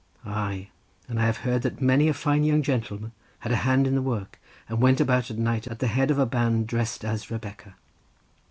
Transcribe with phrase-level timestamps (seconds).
[0.25, 0.69] Aye,
[1.07, 3.11] and I have heard that many a fine young gentleman
[3.41, 6.17] had a hand in the work, and went about at night at the head of
[6.17, 7.75] a band dressed as Rebecca.